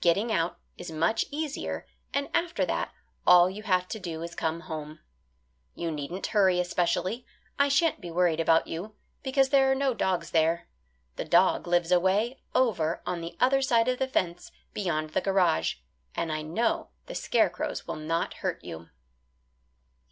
Getting 0.00 0.30
out 0.30 0.58
is 0.78 0.92
much 0.92 1.24
easier 1.32 1.88
and 2.14 2.28
after 2.34 2.64
that 2.66 2.92
all 3.26 3.50
you 3.50 3.64
have 3.64 3.88
to 3.88 3.98
do 3.98 4.22
is 4.22 4.30
to 4.30 4.36
come 4.36 4.60
home. 4.60 5.00
You 5.74 5.90
needn't 5.90 6.28
hurry 6.28 6.60
especially. 6.60 7.26
I 7.58 7.66
sha'n't 7.66 8.00
be 8.00 8.08
worried 8.08 8.38
about 8.38 8.68
you, 8.68 8.94
because 9.24 9.48
there 9.48 9.72
are 9.72 9.74
no 9.74 9.92
dogs 9.92 10.30
there 10.30 10.68
the 11.16 11.24
dog 11.24 11.66
lives 11.66 11.90
away 11.90 12.38
over 12.54 13.02
on 13.04 13.22
the 13.22 13.36
other 13.40 13.60
side 13.60 13.88
of 13.88 13.98
the 13.98 14.06
fence 14.06 14.52
beyond 14.72 15.10
the 15.10 15.20
garage 15.20 15.74
and 16.14 16.30
I 16.30 16.42
know 16.42 16.90
the 17.06 17.16
scarecrows 17.16 17.84
will 17.84 17.96
not 17.96 18.34
hurt 18.34 18.62
you." 18.62 18.88